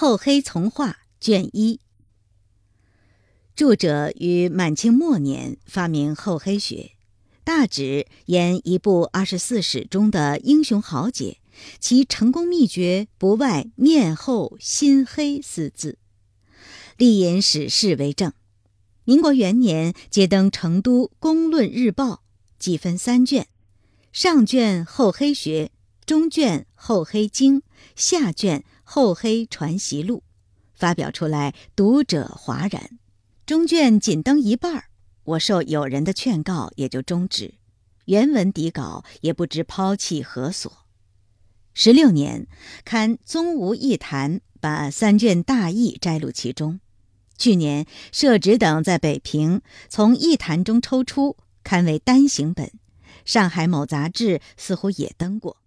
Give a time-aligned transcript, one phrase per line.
[0.00, 1.78] 厚黑从化卷一。
[3.54, 6.92] 著者于满清末年发明厚黑学，
[7.44, 11.36] 大指沿一部二十四史中的英雄豪杰，
[11.78, 15.98] 其成功秘诀不外“面厚心黑”四字。
[16.96, 18.32] 历引史事为证。
[19.04, 22.06] 民国元年接登成都《公论日报》，
[22.58, 23.48] 计分三卷：
[24.14, 25.70] 上卷厚黑学，
[26.06, 27.62] 中卷厚黑经，
[27.94, 28.60] 下卷。
[28.92, 30.16] 《厚黑传习录》
[30.74, 32.98] 发表出来，读者哗然。
[33.46, 34.86] 中卷仅登一半
[35.22, 37.54] 我受友人的劝告，也就终止。
[38.06, 40.72] 原文底稿也不知抛弃何所。
[41.72, 42.48] 十六年，
[42.84, 46.80] 刊《宗吴异谈》，把三卷大意摘录其中。
[47.38, 52.72] 去年，社指等在北平从《异谈》中抽出，刊为单行本。
[53.24, 55.58] 上海某杂志似乎也登过。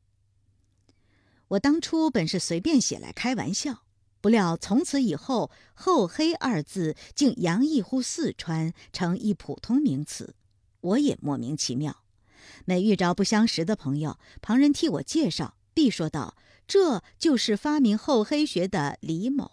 [1.53, 3.83] 我当初本是随便写来开玩笑，
[4.21, 10.35] 不料从此以后“厚黑”二字竟洋溢乎四川，成一普通名词。
[10.81, 12.03] 我也莫名其妙。
[12.65, 16.35] 每遇着不相识的朋友，旁人替我介绍，必说道
[16.67, 19.51] ：“这就是发明厚黑学的李某。”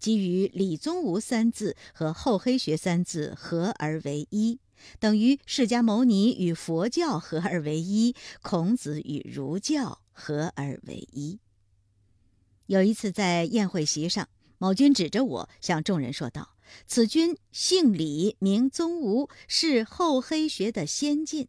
[0.00, 4.58] 基于李宗吾三字和厚黑学三字合而为一，
[4.98, 10.00] 等于释迦牟尼与佛教合而为一，孔子与儒教。
[10.16, 11.38] 合而为一。
[12.66, 14.28] 有一次在宴会席上，
[14.58, 16.56] 某君指着我向众人说道
[16.88, 21.46] ：“此君姓李，名宗吾，是厚黑学的先进。”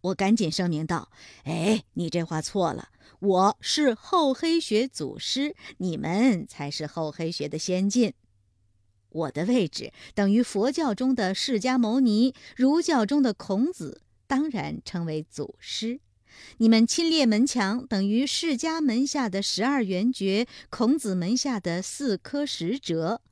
[0.00, 1.10] 我赶紧声明道
[1.44, 8.14] ：“哎，你这话错了，我是厚黑学祖师，你们才是厚黑学的先进。
[9.10, 16.00] 我的位置等于佛教中的释迦牟尼，儒教中的孔子，当然称为祖师。”
[16.58, 23.22] 你们亲列门墙，等于释迦门下的十二圆觉，孔子门下的四科十哲。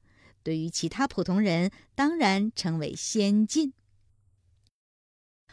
[0.42, 3.72] 对于其他普通人，当然称为先进。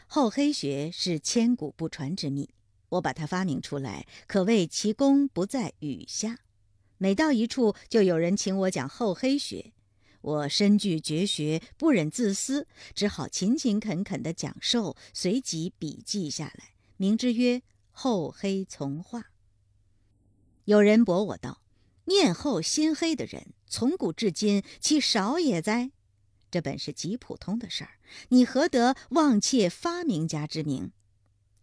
[0.06, 2.48] 厚黑学是千古不传之秘，
[2.90, 6.38] 我把它发明出来，可谓其功不在语下。
[6.96, 9.72] 每到一处，就有人请我讲厚黑学，
[10.22, 16.75] 我深具绝学，不忍自私，只好勤勤恳恳地讲授，随即笔记下来。
[16.96, 19.30] 名之曰厚黑从化。
[20.64, 21.62] 有人驳我道
[22.04, 25.92] ：“面厚心黑的人，从古至今其少也哉？
[26.50, 27.98] 这本是极普通的事儿，
[28.28, 30.92] 你何得妄窃发明家之名？”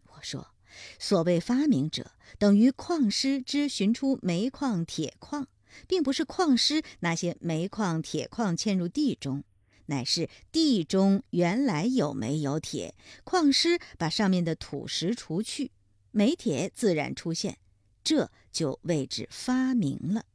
[0.07, 0.53] 我说
[0.99, 5.47] ：“所谓发明者，等于矿师之寻出煤矿、铁矿，
[5.87, 9.43] 并不是矿师那些煤矿、铁矿嵌入地中。”
[9.87, 15.71] 乃是地中原来有没有铁，矿师把上面的土石除去，
[16.11, 17.57] 煤铁自然出现，
[18.03, 20.25] 这就谓之发明了。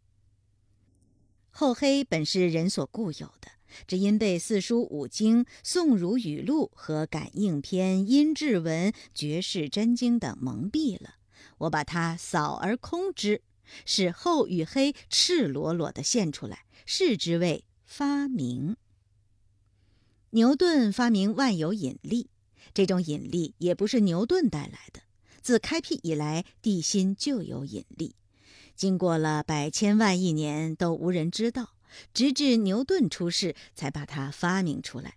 [1.51, 3.51] 厚黑本是人所固有的，
[3.87, 11.15] 只因被四书五经、宋儒语录和感应篇、阴骘文、绝世真经等蒙蔽了。
[11.59, 13.43] 我把它扫而空之，
[13.85, 18.77] 使厚与黑赤裸裸地现出来，视之为发明。
[20.31, 22.29] 牛顿发明万有引力，
[22.75, 25.01] 这种引力也不是牛顿带来的。
[25.41, 28.15] 自开辟以来，地心就有引力，
[28.77, 31.71] 经过了百千万亿年都无人知道，
[32.13, 35.15] 直至牛顿出世才把它发明出来。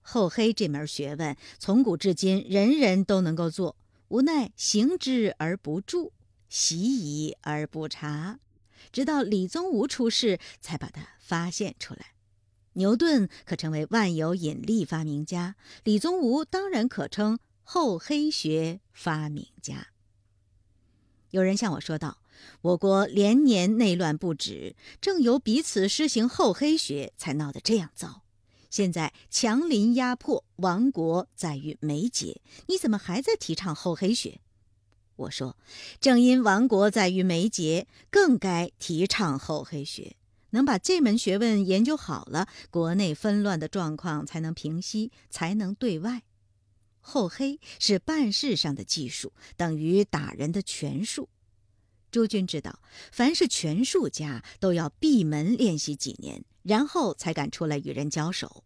[0.00, 3.76] 厚黑这门学问，从古至今人人都能够做，
[4.08, 6.12] 无奈行之而不著，
[6.48, 8.38] 习以而不察，
[8.90, 12.14] 直到李宗吾出世才把它发现出来。
[12.78, 19.88] 牛顿可成为万有引力发明家，李宗吾当然可称厚黑学发明家。
[21.30, 22.18] 有人向我说道
[22.62, 28.22] ：“我国连年内乱不止，正由彼此施行厚黑学，才闹得这样糟。
[28.70, 34.40] 现在强邻压迫，亡国在于眉睫，你怎么还在提倡厚黑学？”
[35.16, 35.56] 我说
[36.00, 40.14] ：“正因亡国在于眉睫，更该提倡厚黑学。”
[40.50, 46.22] 能把这门学问研究好了，国内纷乱的状况才能平息，才能对外。
[47.00, 51.28] 厚黑是办事上的技术，等于打人的拳术。
[52.10, 52.80] 诸君知道，
[53.12, 58.64] 凡是拳术家都要闭门练习几年，然后才敢出来与人交手。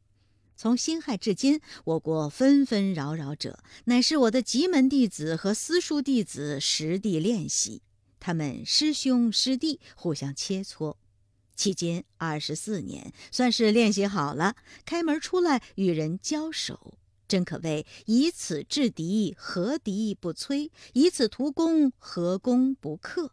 [0.56, 7.82] 从辛亥至今，我国纷纷扰扰者，乃是我的极门弟子和私塾弟子实地练习，
[8.20, 10.96] 他们师兄师弟互相切磋。
[11.56, 16.94] 迄今二十四年，算是练习好了，开门出来与人交手，
[17.28, 20.70] 真可谓以此制敌，何敌不摧？
[20.94, 23.32] 以此图功，何功不克？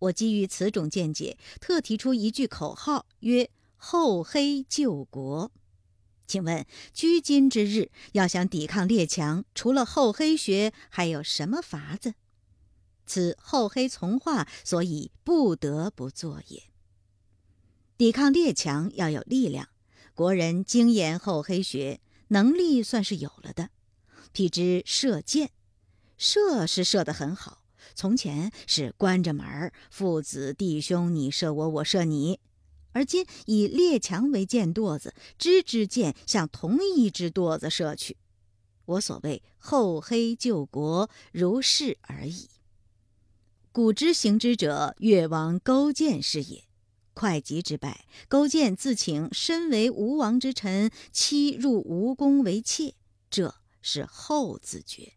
[0.00, 5.50] 我基于此种见解，特提出一句口号，曰“厚黑救国”。
[6.26, 12.14] 请问，居今之日，要想抵抗列强，除了厚黑学，还有什么法子？
[13.06, 16.73] 此厚黑从化，所以不得不做也。
[17.96, 19.68] 抵抗列强要有力量，
[20.14, 23.70] 国人精研厚黑学，能力算是有了的。
[24.34, 25.52] 譬之射箭，
[26.18, 27.62] 射是射得很好。
[27.94, 32.40] 从前是关着门儿，父子弟兄，你射我，我射你；
[32.90, 38.16] 而今以列强为箭垛子，支支箭向同一支垛子射去。
[38.86, 42.48] 我所谓厚黑救国，如是而已。
[43.70, 46.64] 古之行之者，越王勾践是也。
[47.14, 52.94] 会稽之败，勾践自请身为吴王之臣，妻入吴宫为妾，
[53.30, 55.14] 这是后自觉。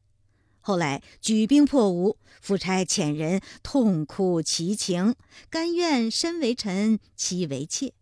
[0.61, 5.15] 后来举兵破吴，夫差遣人痛哭其情，
[5.49, 7.93] 甘愿身为臣，妻为妾。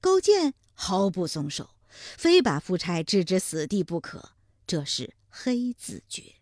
[0.00, 1.70] 勾践毫不松手，
[2.16, 4.30] 非把夫差置之死地不可。
[4.66, 6.36] 这是黑自觉。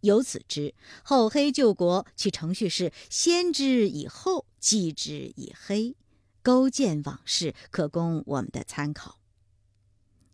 [0.00, 0.74] 由此知
[1.04, 5.94] 后黑救国，其程序是先知以厚，继之以黑。
[6.42, 9.18] 勾践往事可供我们的参考。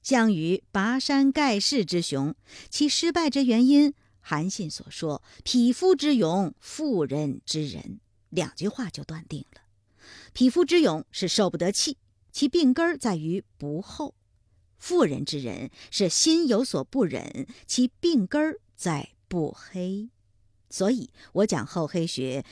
[0.02, 2.34] 项羽拔山盖世之雄，
[2.70, 3.94] 其失败之原因。
[4.20, 8.00] 韩信所说“匹夫之勇，妇人之仁”
[8.30, 9.62] 两句话就断定了。
[10.32, 11.96] 匹夫之勇是受不得气，
[12.30, 14.14] 其病根在于不厚；
[14.78, 20.10] 妇人之仁是心有所不忍，其病根在不黑。
[20.70, 22.44] 所以我讲厚黑学，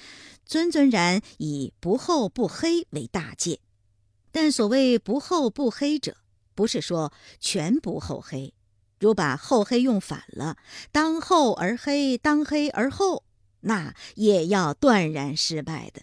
[0.45, 3.61] 尊尊然以不厚不黑为大戒。
[4.31, 6.17] 但所谓不厚不黑者，
[6.55, 8.53] 不是说全不厚黑。
[8.99, 10.57] 如把厚黑用反了，
[10.91, 13.25] 当厚而黑，当黑而厚，
[13.61, 16.03] 那也要断然失败的。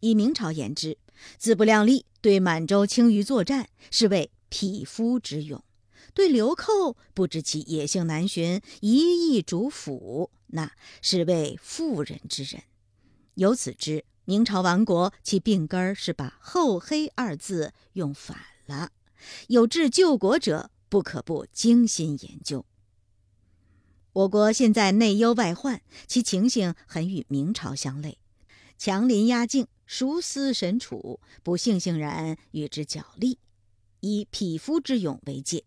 [0.00, 0.98] 以明朝言之，
[1.38, 5.60] 自不量力对满洲轻于作战，是为匹夫之勇；
[6.14, 12.62] 对流寇不知其野性难寻，一意主辅，那是为妇人之仁。
[13.34, 18.90] 由此知明朝亡国，其病根儿是把厚黑二字用反了。
[19.48, 20.70] 有志救国者。
[20.90, 22.66] 不可不精心研究。
[24.12, 28.18] 我国现在内忧外患，其情形很与明朝相类，
[28.76, 33.38] 强邻压境，孰思神处，不悻悻然与之角力，
[34.00, 35.62] 以匹夫之勇为戒。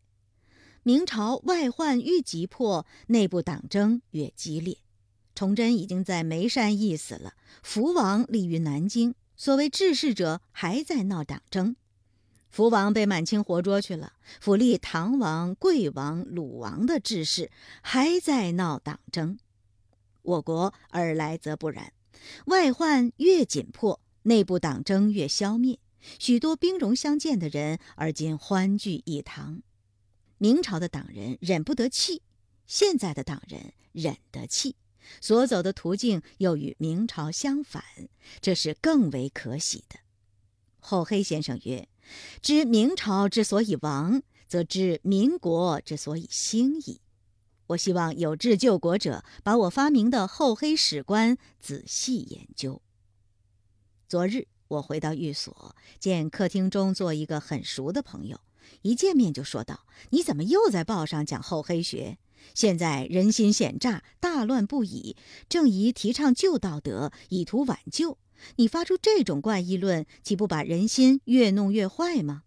[0.83, 4.77] 明朝外患愈急迫，内部党争越激烈。
[5.33, 7.33] 崇祯已经在眉山缢死了，
[7.63, 11.75] 福王立于南京，所谓治世者还在闹党争。
[12.49, 17.49] 福王被满清活捉去了，府立唐王、贵王、鲁王的志士
[17.81, 19.39] 还在闹党争。
[20.21, 21.93] 我国尔来则不然，
[22.45, 25.79] 外患越紧迫，内部党争越消灭，
[26.19, 29.61] 许多兵戎相见的人而今欢聚一堂。
[30.43, 32.21] 明朝的党人忍不得气，
[32.67, 34.75] 现在的党人忍得气，
[35.21, 37.81] 所走的途径又与明朝相反，
[38.41, 39.99] 这是更为可喜的。
[40.81, 41.87] 厚黑先生曰。
[42.41, 46.99] 知明朝之所以亡，则知民国之所以兴矣。
[47.67, 52.81] 我希望有志救国者，把我发明的厚黑史观仔细研究。
[54.09, 58.41] 昨日我回到寓所，见客厅中坐一个很熟的朋友，
[58.81, 62.17] 一见面就说道：“你怎么又在报上讲厚黑学？
[62.53, 65.15] 现在人心险诈，大乱不已，
[65.47, 68.17] 正宜提倡旧道德，以图挽救。”
[68.57, 72.43] 你发出这种怪议论，岂不把人心越弄越坏吗？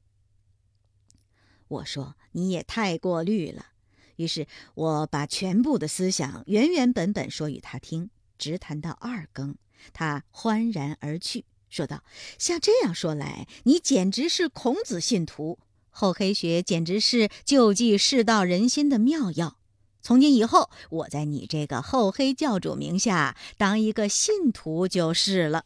[1.68, 3.68] 我说你也太过虑了。
[4.16, 9.56] 于是我把全部的思想原原本本说与他听，直谈到二更，
[9.94, 12.04] 他欢然而去，说道
[12.38, 15.58] ：“像这样说来，你简直是孔子信徒，
[15.98, 19.56] 厚黑学简直是救济世道人心的妙药。
[20.02, 25.64] 从今以后，我在你这个厚黑教主名下当一个信徒就是了。”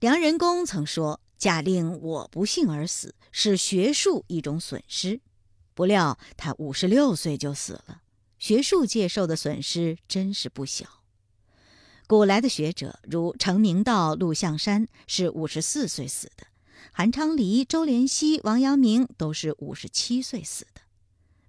[0.00, 5.20] 梁仁公曾说：“假令我不幸而死，是学术一种损失。”
[5.72, 8.02] 不料他五十六岁就死了，
[8.36, 10.86] 学术界受的损失真是不小。
[12.08, 16.48] 古来的学者如程明道、陆象山是五十四岁死的，
[16.92, 20.80] 韩昌黎、周濂溪、王阳明都是五十七岁死的。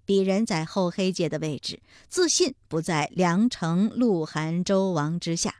[0.05, 5.55] 鄙人在厚黑界的位置，自信不在梁、城、陆、韩、周王之下。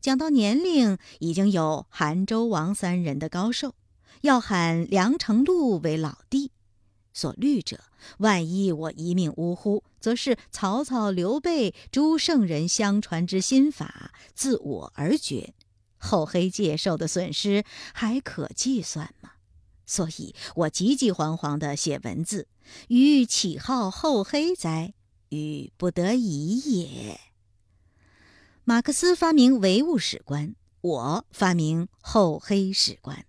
[0.00, 3.74] 讲到年龄，已经有韩、周、王三人的高寿，
[4.22, 6.50] 要喊梁、成、陆为老弟。
[7.12, 7.78] 所虑者，
[8.18, 15.54] 万一我一命呜呼，则是曹操、刘备诸圣人相传之心法自我而绝，
[16.04, 19.32] 厚黑界受的损失还可计算吗？
[19.86, 22.46] 所以我急急惶惶地写文字，
[22.88, 24.94] 于起号厚黑哉？
[25.30, 27.18] 与不得已也。
[28.62, 33.26] 马克思发明唯物史观，我发明厚黑史观。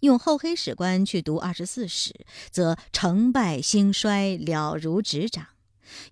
[0.00, 5.46] 用厚黑史观去读二十四史，则成败兴衰了如指掌；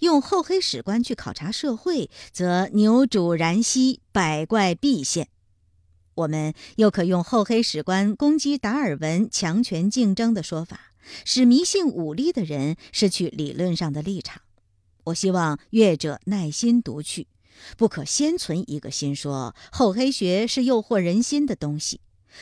[0.00, 5.28] 用厚黑史观去考察社会，则牛渚然息，百怪毕现。
[6.16, 10.92] 我们又可用厚黑史观攻击达尔文强权竞争的说法，
[11.24, 14.42] 使迷信武力的人失去理论上的立场。
[15.04, 17.26] 我希望阅者耐心读去，
[17.76, 22.00] 不可先存一个心说厚黑学是诱惑人心的东西，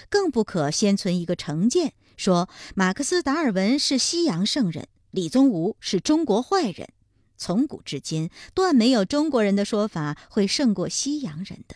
[0.09, 6.89] 更不可先存一个成见说马克思、达尔文是西洋圣人，李宗吾是中国坏人。
[7.37, 11.75] 从古至今，断没有中国人的说法会胜过西洋人的。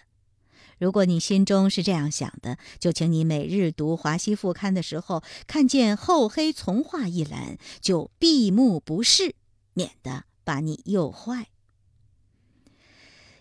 [0.79, 9.35] 如果你心中是这样想的，就请你每日读《华西副刊》的时候，看见“厚黑从化”一栏，就闭目不视，
[9.73, 11.49] 免得把你诱坏。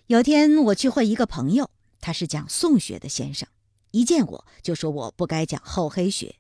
[0.08, 3.50] 有天我去会一个朋友，他是讲宋学的先生，
[3.92, 6.36] 一见我就说我不该讲厚黑学。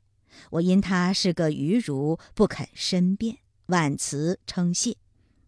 [0.52, 4.96] 我因他是个愚儒，不肯申辩，婉辞称谢。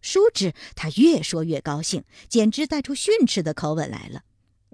[0.02, 4.24] 殊知他越说越高兴，简直带出训斥的口吻来了。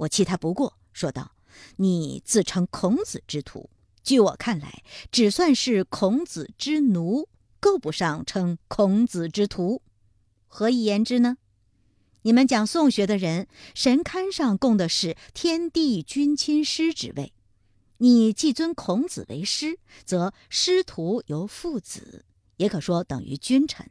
[0.04, 1.36] 我气他不过，说道
[1.78, 3.70] ：“你自称孔子之徒，
[4.04, 7.30] 据我看来，只算是孔子之奴，
[7.60, 9.82] 够不上称孔子之徒。
[10.48, 11.38] 何以言之呢？
[12.24, 17.34] 你们讲宋学的人，神龛上供的是天地君亲师之位，
[17.98, 22.26] 你既尊孔子为师，则师徒由父子，
[22.58, 23.90] 也可说等于君臣。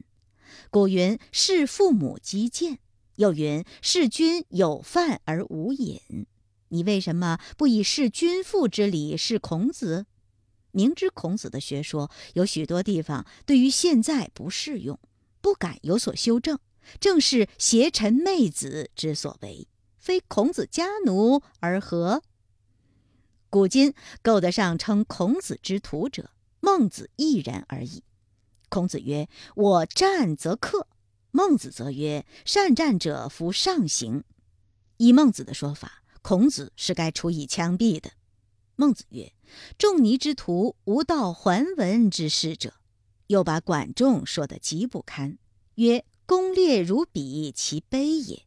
[0.71, 2.81] 古云：视父母即见。”
[3.23, 6.27] 又云：“事君有饭而无饮，
[6.71, 10.07] 你为什么不以事君父之礼事孔子？
[10.73, 14.99] 明知孔子的学说有许多地方对于现在不适用，
[15.41, 16.59] 不敢有所修正，
[16.99, 22.23] 正是邪臣媚子之所为，非孔子家奴而何？
[23.49, 28.03] 古今够得上称孔子之徒者，孟子一人而已。
[28.69, 30.89] 孔子曰：‘我战则克。’”
[31.33, 34.23] 孟子则曰：“善战者服上刑。”
[34.99, 38.13] 依孟子的说法，孔子是该处以枪毙的。
[38.77, 39.33] 孟子曰
[39.79, 42.75] ：“仲尼之徒，无道还文之师者。”
[43.29, 45.39] 又把管仲说得极不堪，
[45.77, 48.43] 曰：“功烈如彼，其卑也。”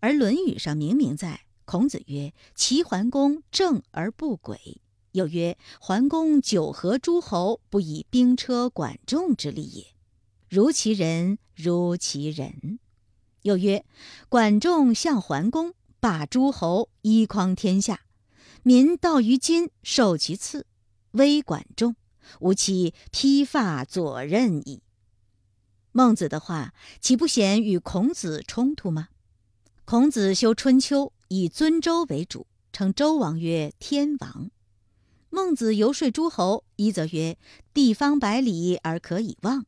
[0.00, 4.80] 而《论语》上明明在，孔子曰：“齐桓公正而不轨。”
[5.12, 9.84] 又曰：“桓公九合诸侯，不以兵车管仲之力也。”
[10.48, 12.78] 如其人，如其人。
[13.42, 13.84] 又曰：
[14.28, 18.00] 管仲向桓公，霸诸侯，一匡天下，
[18.62, 20.66] 民到于今，受其赐，
[21.12, 21.96] 威管仲，
[22.40, 24.82] 吾其披发左衽矣。
[25.92, 29.08] 孟子的话，岂不显与孔子冲突吗？
[29.84, 34.50] 孔子修《春秋》，以尊周为主，称周王曰天王。
[35.30, 37.36] 孟子游说诸侯，一则曰：
[37.74, 39.66] 地方百里而可以望。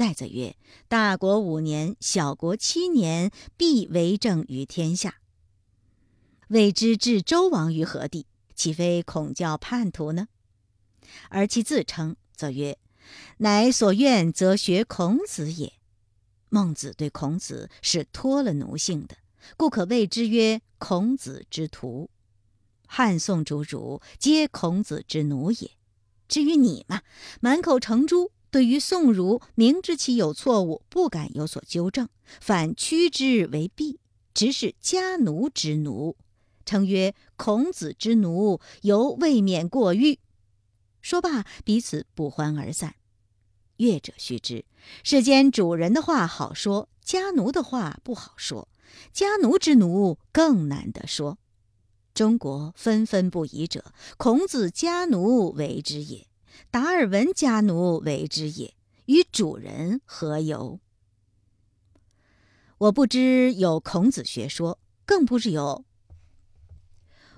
[0.00, 0.56] 再则曰
[0.88, 5.16] ：“大国五年，小国七年，必为政于天下。
[6.48, 8.24] 未知置周王于何地？
[8.54, 10.28] 岂非恐教叛徒呢？”
[11.28, 12.78] 而其自称则曰
[13.44, 15.74] ：“乃所愿，则学孔子也。”
[16.48, 19.18] 孟子对孔子是脱了奴性的，
[19.58, 22.08] 故可谓之曰孔子之徒。
[22.86, 25.72] 汉宋诸儒皆孔子之奴也。
[26.26, 27.02] 至于你嘛，
[27.42, 28.32] 满口成朱。
[28.50, 32.08] 对于宋儒，明知其有错误，不敢有所纠正，
[32.40, 34.00] 反趋之为弊，
[34.34, 36.16] 直是家奴之奴，
[36.66, 40.18] 称曰孔子之奴，犹未免过誉。
[41.00, 42.96] 说罢，彼此不欢而散。
[43.76, 44.64] 乐者须知，
[45.02, 48.68] 世间主人的话好说，家奴的话不好说，
[49.12, 51.38] 家奴之奴更难得说。
[52.12, 56.26] 中国纷纷不疑者，孔子家奴为之也。
[56.70, 58.74] 达尔文家奴为之也，
[59.06, 60.78] 与主人何由？
[62.78, 65.84] 我不知有孔子学说，更不知有；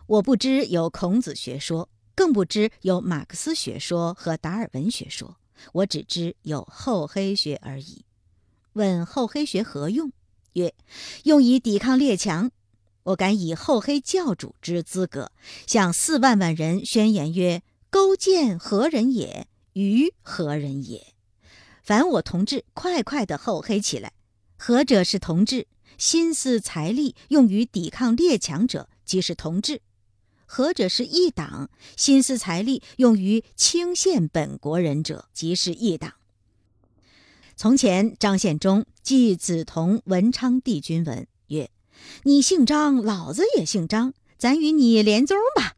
[0.06, 5.36] 我不知有孔子学说，更不知有马克思学说和达尔文学说。
[5.72, 8.04] 我只知有厚黑学而已。
[8.72, 10.12] 问厚黑学何用？
[10.54, 10.74] 曰：
[11.24, 12.50] 用以抵抗列强。
[13.04, 15.32] 我敢以厚黑教主之资格，
[15.66, 17.62] 向四万万人宣言曰。
[17.92, 19.46] 勾践何人也？
[19.74, 21.12] 于何人也？
[21.82, 24.14] 凡我同志，快快的厚黑起来！
[24.56, 25.66] 何者是同志？
[25.98, 29.82] 心思财力用于抵抗列强者，即是同志。
[30.46, 31.68] 何者是一党？
[31.94, 36.14] 心思财力用于清献本国人者，即是一党。
[37.56, 41.70] 从前张献忠记梓潼文昌帝君文曰
[42.24, 45.76] ：“你姓张，老子也姓张，咱与你连宗吧。”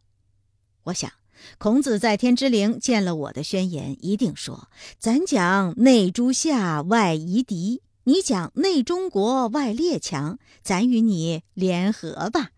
[0.85, 1.11] 我想，
[1.59, 12.51] 孔子在天之灵见了我的宣言，一定说：“咱讲内诸夏，外夷狄；你讲内中国，外列强，咱与你联合吧。”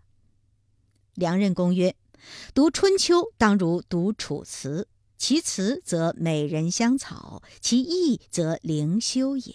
[1.14, 1.94] 梁任公曰。
[2.54, 9.54] 读《春秋》当如读《楚辞》，其辞则美人香草，其意则灵修也；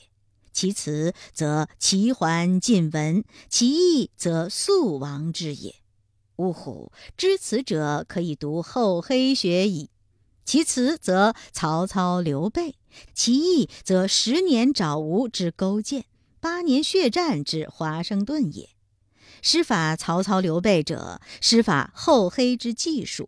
[0.53, 5.80] 其辞则齐桓晋文，其意则肃王之也。
[6.41, 6.91] 呜呼！
[7.15, 9.91] 知此者可以读厚黑学矣。
[10.43, 12.75] 其辞则曹操刘备，
[13.13, 16.05] 其意则十年爪吴之勾践，
[16.39, 18.69] 八年血战之华盛顿也。
[19.43, 23.25] 施法曹操刘备者，施法厚黑之技术；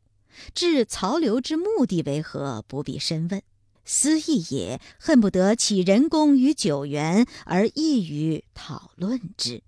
[0.55, 2.63] 治曹刘之目的为何？
[2.67, 3.41] 不必深问。
[3.85, 9.61] 私意也，恨不得起人功于九原，而易于讨论之。